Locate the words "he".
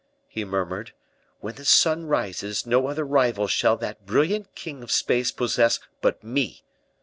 0.27-0.43